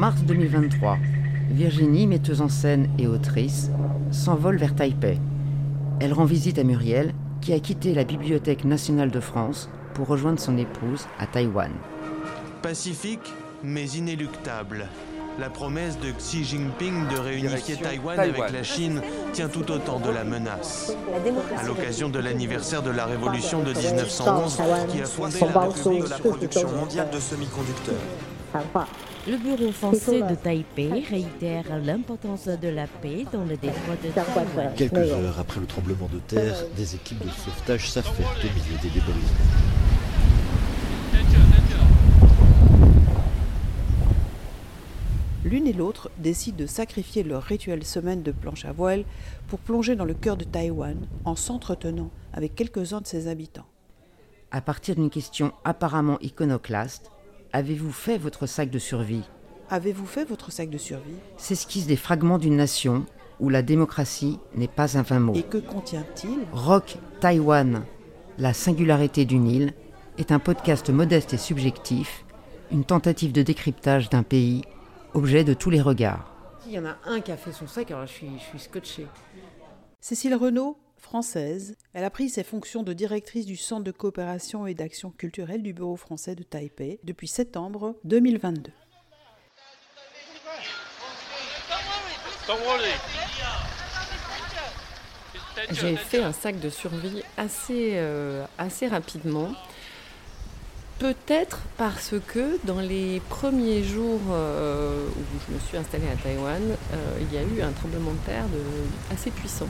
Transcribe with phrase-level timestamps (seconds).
[0.00, 0.96] mars 2023,
[1.50, 3.70] Virginie, metteuse en scène et autrice,
[4.10, 5.18] s'envole vers Taipei.
[6.00, 7.12] Elle rend visite à Muriel,
[7.42, 11.70] qui a quitté la Bibliothèque nationale de France pour rejoindre son épouse à Taïwan.
[12.62, 13.30] Pacifique,
[13.62, 14.86] mais inéluctable.
[15.38, 19.02] La promesse de Xi Jinping de réunifier Taïwan, avec la Chine
[19.34, 20.94] tient tout autant de la menace.
[21.58, 26.08] À l'occasion de l'anniversaire de la révolution de 1911, qui a fondé la République de
[26.08, 28.29] la production mondiale de semi-conducteurs.
[29.28, 34.72] Le bureau français de Taipei réitère l'importance de la paix dans le détroit de Taïwan.
[34.76, 38.88] Quelques heures après le tremblement de terre, des équipes de sauvetage s'affairent au milieu des
[38.88, 39.12] débris.
[45.44, 49.04] L'une et l'autre décident de sacrifier leur rituelle semaine de planche à voile
[49.48, 53.66] pour plonger dans le cœur de Taïwan en s'entretenant avec quelques-uns de ses habitants.
[54.50, 57.10] À partir d'une question apparemment iconoclaste,
[57.52, 59.24] avez-vous fait votre sac de survie?
[59.70, 61.16] Avez-vous fait votre sac de survie?
[61.36, 63.06] S'esquissent des fragments d'une nation
[63.38, 65.34] où la démocratie n'est pas un vain mot.
[65.34, 66.40] Et que contient-il?
[66.52, 67.84] Rock Taïwan,
[68.38, 69.72] la singularité d'une île,
[70.18, 72.24] est un podcast modeste et subjectif,
[72.70, 74.62] une tentative de décryptage d'un pays
[75.14, 76.32] objet de tous les regards.
[76.66, 78.58] Il y en a un qui a fait son sac, alors je suis, je suis
[78.58, 79.06] scotché.
[80.00, 84.74] Cécile Renaud, française, elle a pris ses fonctions de directrice du Centre de coopération et
[84.74, 88.70] d'action culturelle du Bureau français de Taipei depuis septembre 2022.
[95.72, 99.52] J'ai fait un sac de survie assez, euh, assez rapidement.
[100.98, 106.62] Peut-être parce que dans les premiers jours euh, où je me suis installée à Taïwan,
[106.62, 108.44] euh, il y a eu un tremblement de terre
[109.10, 109.68] assez puissant.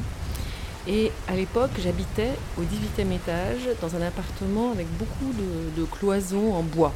[0.88, 5.32] Et à l'époque, j'habitais au 18e étage dans un appartement avec beaucoup
[5.76, 6.92] de, cloisons en bois.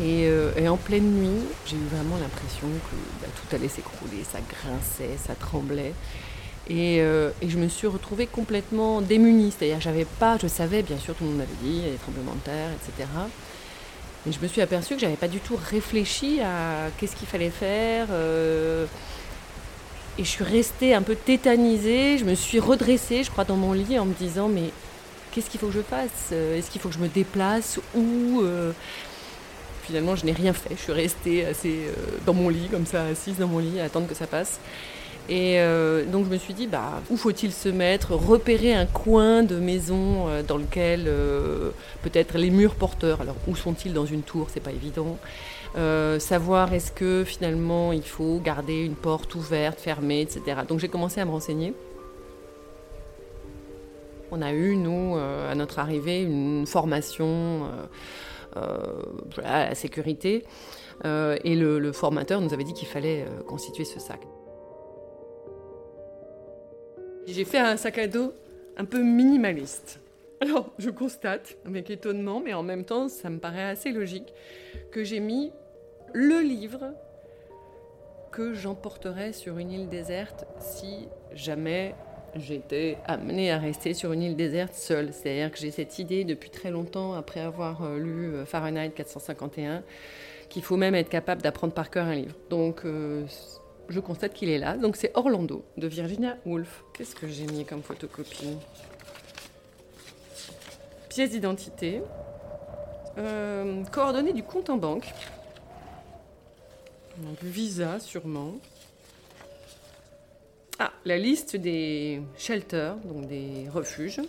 [0.00, 4.38] Euh, et, en pleine nuit, j'ai eu vraiment l'impression que bah, tout allait s'écrouler, ça
[4.40, 5.94] grinçait, ça tremblait.
[6.68, 9.52] Et, je me suis retrouvée complètement démunie.
[9.56, 11.92] C'est-à-dire, j'avais pas, je savais, bien sûr, tout le monde m'avait dit, il y a
[11.92, 13.08] des tremblements de terre, etc.
[14.28, 17.50] Et je me suis aperçue que j'avais pas du tout réfléchi à qu'est-ce qu'il fallait
[17.50, 18.08] faire.
[18.10, 18.84] Euh,
[20.18, 22.18] et je suis restée un peu tétanisée.
[22.18, 24.70] Je me suis redressée, je crois, dans mon lit en me disant mais
[25.32, 26.32] qu'est-ce qu'il faut que je fasse?
[26.32, 28.72] Est-ce qu'il faut que je me déplace ou euh,
[29.82, 30.74] Finalement, je n'ai rien fait.
[30.76, 33.84] Je suis restée assez euh, dans mon lit, comme ça, assise dans mon lit, à
[33.84, 34.60] attendre que ça passe.
[35.30, 38.14] Et euh, donc je me suis dit, bah, où faut-il se mettre?
[38.14, 41.70] Repérer un coin de maison euh, dans lequel euh,
[42.02, 45.18] peut-être les murs porteurs, alors où sont-ils dans une tour, c'est pas évident.
[45.74, 50.62] Savoir est-ce que finalement il faut garder une porte ouverte, fermée, etc.
[50.68, 51.74] Donc j'ai commencé à me renseigner.
[54.32, 57.62] On a eu, nous, à notre arrivée, une formation
[58.54, 60.44] à la sécurité.
[61.04, 64.20] et le formateur nous avait dit qu'il fallait constituer ce sac.
[67.26, 68.32] J'ai fait un sac à dos
[68.76, 70.00] un peu minimaliste.
[70.40, 74.32] Alors, je constate, avec étonnement, mais en même temps, ça me paraît assez logique,
[74.90, 75.52] que j'ai mis
[76.14, 76.94] le livre
[78.32, 81.94] que j'emporterais sur une île déserte si jamais
[82.36, 85.12] j'étais amenée à rester sur une île déserte seule.
[85.12, 89.82] C'est-à-dire que j'ai cette idée depuis très longtemps, après avoir euh, lu euh, Fahrenheit 451,
[90.48, 92.36] qu'il faut même être capable d'apprendre par cœur un livre.
[92.48, 93.26] Donc, euh,
[93.90, 94.76] je constate qu'il est là.
[94.76, 96.84] Donc c'est Orlando de Virginia Woolf.
[96.94, 98.56] Qu'est-ce que j'ai mis comme photocopie?
[101.10, 102.00] Pièce d'identité.
[103.18, 105.12] Euh, coordonnées du compte en banque.
[107.42, 108.54] Visa sûrement.
[110.78, 114.20] Ah, la liste des shelters, donc des refuges.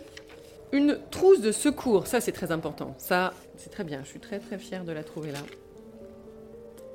[0.72, 2.94] Une trousse de secours, ça c'est très important.
[2.98, 5.38] Ça, c'est très bien, je suis très très fière de la trouver là.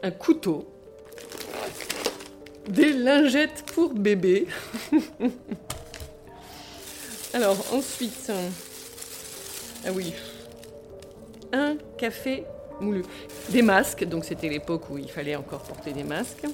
[0.04, 0.68] Un couteau,
[2.68, 4.48] des lingettes pour bébé.
[7.34, 8.32] Alors ensuite,
[9.88, 10.14] ah oui,
[11.54, 12.44] un café
[12.82, 13.04] moulu.
[13.50, 16.46] Des masques, donc c'était l'époque où il fallait encore porter des masques.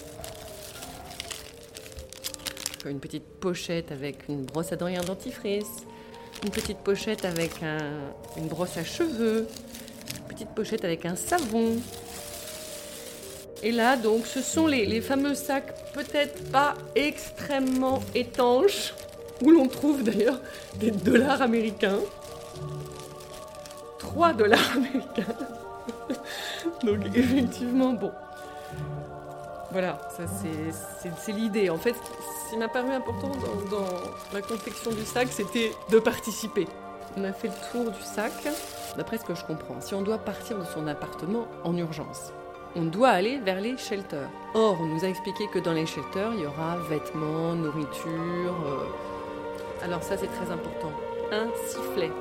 [2.85, 5.83] Une petite pochette avec une brosse à dents et un dentifrice.
[6.43, 7.51] Une petite pochette avec
[8.37, 9.47] une brosse à cheveux.
[10.19, 11.77] Une petite pochette avec un savon.
[13.63, 18.93] Et là, donc, ce sont les, fameux sacs peut-être pas extrêmement étanches,
[19.41, 20.39] où l'on trouve d'ailleurs
[20.75, 21.99] des dollars américains.
[24.13, 25.33] 3 dollars américains.
[26.83, 28.11] donc, effectivement, bon.
[29.71, 31.69] Voilà, ça c'est l'idée.
[31.71, 33.87] En fait, ce qui m'a paru important dans, dans
[34.31, 36.67] la confection du sac, c'était de participer.
[37.17, 38.31] On a fait le tour du sac,
[38.97, 39.81] d'après ce que je comprends.
[39.81, 42.33] Si on doit partir de son appartement en urgence,
[42.75, 44.29] on doit aller vers les shelters.
[44.53, 48.55] Or, on nous a expliqué que dans les shelters, il y aura vêtements, nourriture.
[48.65, 49.83] Euh.
[49.83, 50.91] Alors ça, c'est très important.
[51.31, 52.11] Un sifflet.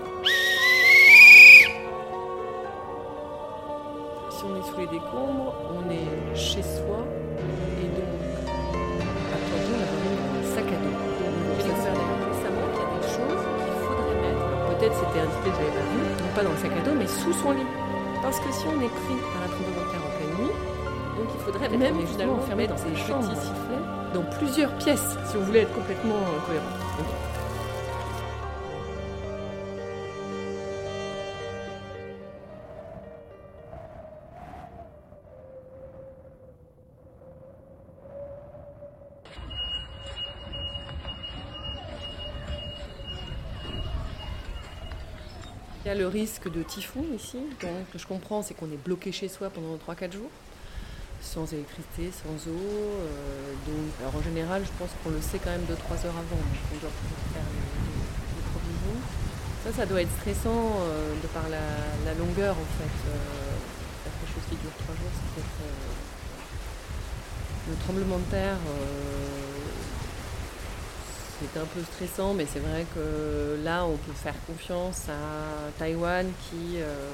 [4.43, 6.99] Si on est sous les décombres, on est chez soi
[7.79, 8.19] et donc
[9.31, 10.99] attendons la dans un sac à dos.
[11.63, 11.95] J'ai découvert
[12.27, 14.43] récemment qu'il y a des choses qu'il faudrait mettre.
[14.67, 17.07] Peut-être c'était indiqué que j'avais pas vu, non pas dans le sac à dos, mais
[17.07, 17.71] sous son lit.
[18.21, 20.55] Parce que si on est pris par tremblement de terre en pleine nuit,
[21.15, 25.43] donc il faudrait même finalement enfermé dans ces petits sifflets dans plusieurs pièces si on
[25.47, 26.82] voulait être complètement euh, cohérent.
[45.95, 47.39] Le risque de typhon ici.
[47.61, 50.31] Ce que je comprends, c'est qu'on est bloqué chez soi pendant 3-4 jours,
[51.21, 52.57] sans électricité, sans eau.
[52.57, 53.55] Euh,
[54.01, 56.41] alors en général, je pense qu'on le sait quand même 2-3 heures avant.
[56.41, 56.91] Donc on doit
[57.33, 59.01] faire les, provisions.
[59.65, 62.97] Ça, ça doit être stressant euh, de par la, longueur en fait.
[63.09, 63.17] Euh,
[64.05, 65.57] quelque chose qui dure 3 jours, c'est peut-être.
[67.71, 68.59] le tremblement de terre
[71.43, 76.31] c'était un peu stressant, mais c'est vrai que là, on peut faire confiance à Taïwan
[76.49, 77.11] qui euh,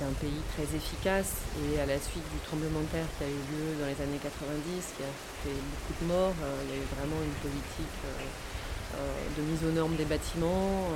[0.00, 3.28] est un pays très efficace et à la suite du tremblement de terre qui a
[3.28, 4.58] eu lieu dans les années 90,
[4.96, 5.12] qui a
[5.44, 8.98] fait beaucoup de morts, euh, il y a eu vraiment une politique euh,
[9.38, 10.86] de mise aux normes des bâtiments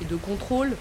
[0.00, 0.76] et de contrôle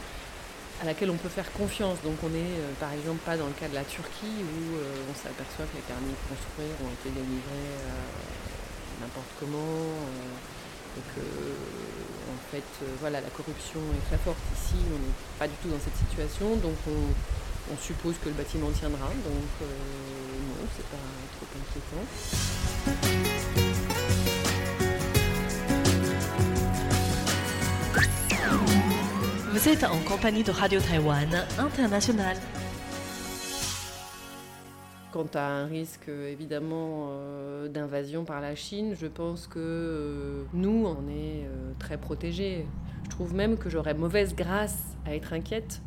[0.81, 1.97] à laquelle on peut faire confiance.
[2.03, 5.65] Donc on n'est par exemple pas dans le cas de la Turquie où on s'aperçoit
[5.67, 7.75] que les permis de construire ont été délivrés
[9.01, 14.75] n'importe comment, euh, et que en fait euh, voilà la corruption est très forte ici,
[14.89, 17.13] on n'est pas du tout dans cette situation, donc on,
[17.81, 19.65] suppose que le bâtiment tiendra, donc euh,
[20.47, 20.97] non, c'est pas
[21.35, 22.05] trop inquiétant.
[29.51, 32.38] Vous êtes en compagnie de Radio Taïwan International
[35.18, 40.86] quant à un risque évidemment euh, d'invasion par la Chine, je pense que euh, nous,
[40.86, 42.68] on est euh, très protégés.
[43.04, 44.78] Je trouve même que j'aurais mauvaise grâce
[45.08, 45.81] à être inquiète,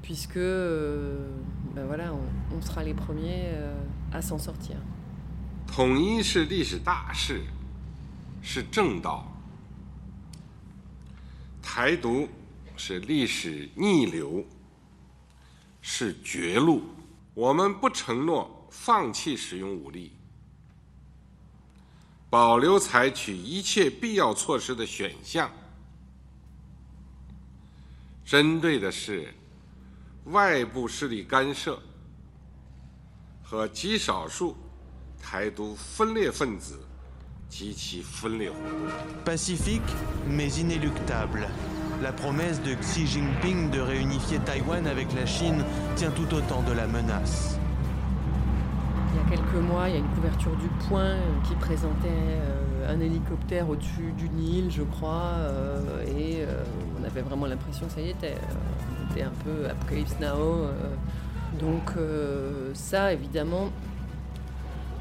[0.00, 3.50] puisque ben voilà, on, on, sera les premiers
[4.14, 4.76] à s'en sortir.
[17.34, 20.12] 我们不承诺放弃使用武力，
[22.30, 25.50] 保留采取一切必要措施的选项。
[28.24, 29.34] 针对的是
[30.26, 31.78] 外部势力干涉
[33.42, 34.56] 和极少数
[35.20, 36.78] 台独分裂分子
[37.50, 38.88] 及其分裂活动。
[39.24, 39.80] Pacifique
[40.28, 41.48] mais inéluctable.
[42.02, 45.64] La promesse de Xi Jinping de réunifier Taïwan avec la Chine
[45.96, 47.58] tient tout autant de la menace.
[49.12, 52.08] Il y a quelques mois, il y a une couverture du Point euh, qui présentait
[52.08, 56.44] euh, un hélicoptère au-dessus du Nil, je crois, euh, et
[57.00, 58.34] on avait vraiment l'impression que ça y était,
[59.08, 60.66] on était un peu Apocalypse Now.
[61.58, 61.92] donc
[62.74, 63.70] ça, évidemment,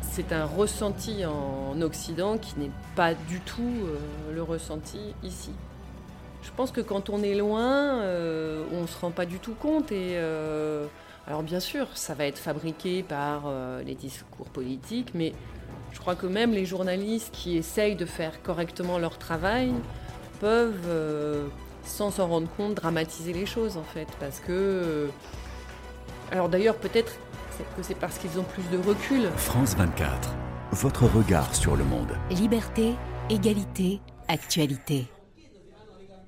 [0.01, 3.87] c'est un ressenti en Occident qui n'est pas du tout
[4.33, 5.51] le ressenti ici.
[6.43, 9.53] Je pense que quand on est loin, euh, on ne se rend pas du tout
[9.53, 9.91] compte.
[9.91, 10.85] Et euh,
[11.25, 15.31] alors bien sûr, ça va être fabriqué par euh, les discours politiques, mais
[15.93, 19.71] je crois que même les journalistes qui essayent de faire correctement leur travail
[20.41, 21.49] peuvent,
[21.85, 24.07] sans s'en rendre compte, dramatiser les choses en fait.
[24.19, 25.07] Parce que...
[26.31, 27.13] alors d'ailleurs, peut-être
[27.77, 29.29] que c'est parce qu'ils ont plus de recul.
[29.37, 30.35] France 24,
[30.71, 32.17] votre regard sur le monde.
[32.31, 32.95] Liberté,
[33.29, 35.07] égalité, actualité.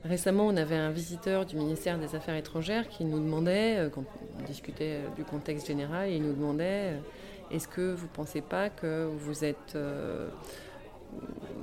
[0.07, 4.03] Récemment, on avait un visiteur du ministère des Affaires étrangères qui nous demandait, euh, quand
[4.39, 6.97] on discutait euh, du contexte général, il nous demandait euh,
[7.49, 9.77] est-ce que vous ne pensez pas que vous êtes,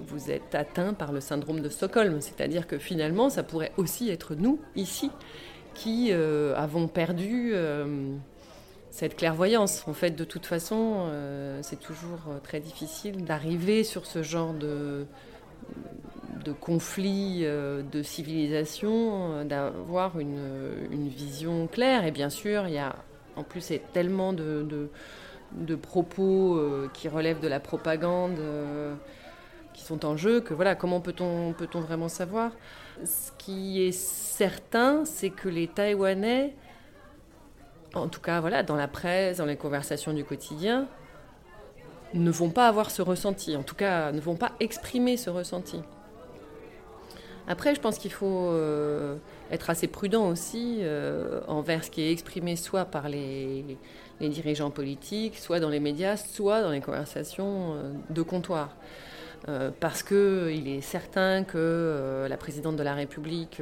[0.06, 2.20] vous êtes atteint par le syndrome de Stockholm?
[2.20, 5.10] C'est-à-dire que finalement, ça pourrait aussi être nous, ici,
[5.74, 7.52] qui avons perdu
[8.90, 9.82] cette clairvoyance.
[9.88, 11.10] En fait, de toute façon,
[11.62, 15.04] c'est toujours très difficile d'arriver sur ce genre de
[16.42, 22.04] de conflits euh, de civilisation, euh, d'avoir une, vision claire.
[22.04, 22.96] Et bien sûr, il y a
[23.36, 24.66] en plus tellement de,
[25.52, 28.38] de, propos euh, qui relèvent de la propagande
[29.72, 32.52] qui sont en jeu que voilà, comment peut-on peut-on vraiment savoir?
[33.04, 36.54] Ce qui est certain, c'est que les Taïwanais
[37.94, 40.86] en tout cas voilà, dans la presse, dans les conversations du quotidien,
[42.14, 45.80] ne vont pas avoir ce ressenti, en tout cas ne vont pas exprimer ce ressenti.
[47.52, 49.16] Après, je pense qu'il faut euh,
[49.50, 53.76] être assez prudent aussi euh, envers ce qui est exprimé soit par les,
[54.22, 58.70] dirigeants politiques, soit dans les médias, soit dans les conversations euh, de comptoir.
[59.80, 63.60] parce qu'il est certain que la présidente de la République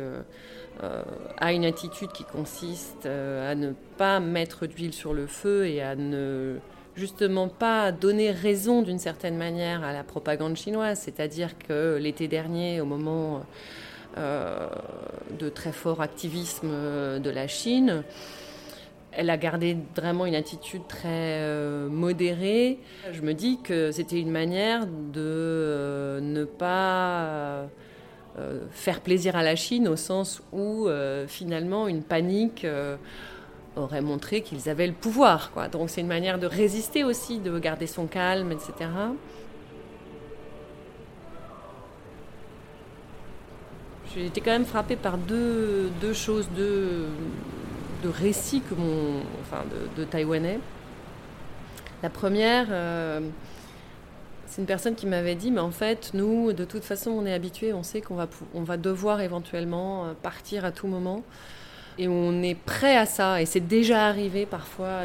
[1.38, 5.96] a une attitude qui consiste à ne pas mettre d'huile sur le feu et à
[5.96, 6.58] ne
[7.00, 12.82] justement pas donner raison d'une certaine manière à la propagande chinoise, c'est-à-dire que l'été dernier,
[12.82, 13.42] au moment
[14.18, 14.68] euh,
[15.38, 16.68] de très fort activisme
[17.18, 18.02] de la Chine,
[19.12, 22.78] elle a gardé vraiment une attitude très euh, modérée.
[23.12, 27.68] Je me dis que c'était une manière de euh, ne pas
[28.70, 30.88] faire plaisir à la Chine au sens où
[31.26, 32.64] finalement une panique
[33.76, 35.52] aurait montré qu'ils avaient le pouvoir.
[35.52, 35.68] Quoi.
[35.68, 38.90] Donc c'est une manière de résister aussi, de garder son calme, etc.
[44.14, 47.06] J'ai été quand même frappée par deux, deux choses, deux,
[48.02, 50.58] deux, récits que mon, enfin, de, de Taïwanais.
[52.02, 53.20] La première, euh,
[54.46, 57.32] c'est une personne qui m'avait dit, mais en fait, nous, de toute façon, on est
[57.32, 61.22] habitués, on sait qu'on va, on va devoir éventuellement euh, partir à tout moment
[62.00, 63.42] et on est prêt à ça.
[63.42, 65.04] Et c'est déjà arrivé parfois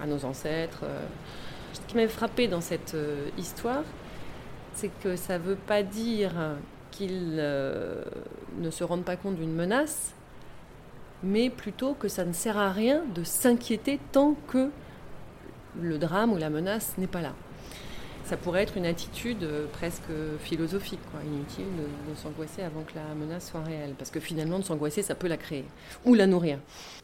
[0.00, 0.84] à nos, ancêtres.
[0.84, 1.04] Euh.
[1.72, 3.82] Ce qui m'a frappé dans cette euh, histoire,
[4.74, 6.32] c'est que ça ne veut pas dire
[6.92, 8.04] qu'ils euh,
[8.58, 10.14] ne se rendent pas compte d'une menace,
[11.24, 14.70] mais plutôt que ça ne sert à rien de s'inquiéter tant que
[15.80, 17.34] le drame ou la menace n'est pas là
[18.24, 20.10] ça pourrait être une attitude euh, presque
[20.40, 21.64] philosophique, inutile
[22.08, 23.94] de, s'angoisser avant que la menace soit réelle.
[23.98, 25.64] Parce que finalement, de s'angoisser, ça peut la créer
[26.04, 26.58] ou la nourrir.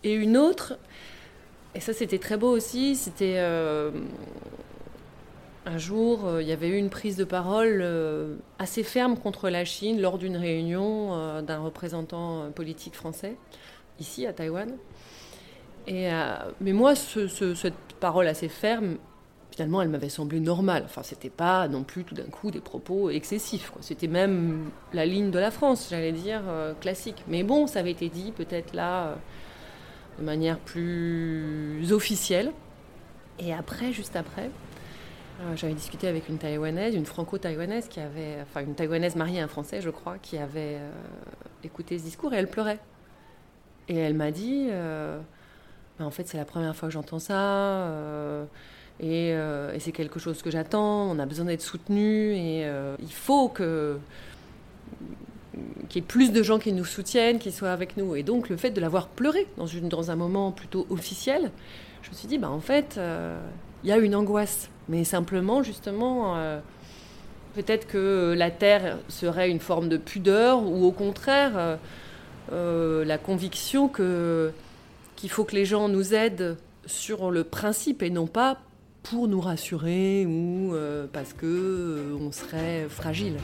[0.04, 0.78] Et une autre,
[1.74, 3.90] et ça c'était très beau aussi, c'était euh,
[5.64, 7.84] un jour, euh, il y avait eu une prise de parole
[8.58, 13.36] assez ferme contre la Chine lors d'une réunion d'un représentant politique français,
[13.98, 14.76] ici à Taïwan.
[15.88, 16.08] Et,
[16.60, 18.96] mais moi, cette parole assez ferme,
[19.56, 20.82] finalement, elle m'avait semblé normale.
[20.84, 23.72] Enfin, c'était pas non plus tout d'un coup des propos excessifs.
[23.80, 27.24] C'était même la ligne de la France, j'allais dire, euh, classique.
[27.26, 29.14] Mais bon, ça avait été dit peut-être là euh,
[30.18, 32.52] de manière plus officielle.
[33.38, 34.50] Et après, juste après,
[35.40, 39.44] euh, j'avais discuté avec une taïwanaise, une franco-taïwanaise qui avait, enfin une taïwanaise mariée à
[39.44, 40.78] un français, je crois, qui avait
[41.64, 42.80] écouté ce discours et elle pleurait.
[43.88, 44.68] Et elle m'a dit,
[45.98, 48.46] bah, en fait, c'est la première fois que j'entends ça
[49.00, 49.36] et,
[49.78, 51.10] c'est quelque chose que j'attends.
[51.10, 53.98] On a besoin d'être soutenu et euh, il faut qu'il
[55.94, 58.16] y ait plus de gens qui nous soutiennent, qui soient avec nous.
[58.16, 61.50] Et donc le fait de l'avoir pleuré dans un moment plutôt officiel,
[62.02, 63.38] je me suis dit, bah, en fait, euh,
[63.84, 64.70] il y a une angoisse.
[64.88, 66.36] Mais simplement, justement,
[67.54, 71.78] peut-être que la Terre serait une forme de pudeur ou au contraire,
[72.52, 74.52] la conviction que,
[75.16, 78.58] qu'il faut que les gens nous aident sur le principe et non pas
[79.10, 83.36] pour nous rassurer ou euh, parce que euh, on serait fragile.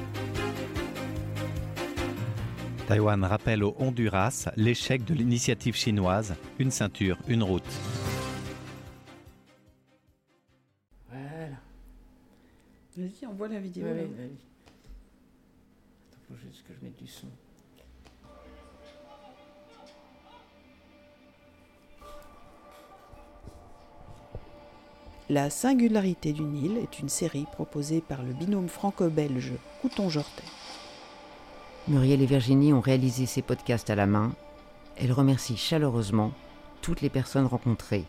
[2.88, 7.62] Taïwan rappelle au Honduras l'échec de l'initiative chinoise Une ceinture, une route.
[11.08, 11.56] Voilà.
[12.96, 13.86] Vas-y, on voit la vidéo.
[13.92, 14.30] Oui.
[16.28, 17.28] faut juste que je mette du son.
[25.32, 30.42] La singularité du Nil est une série proposée par le binôme franco-belge Couton-Jortet.
[31.88, 34.34] Muriel et Virginie ont réalisé ces podcasts à la main.
[34.98, 36.32] Elles remercient chaleureusement
[36.82, 38.04] toutes les personnes rencontrées.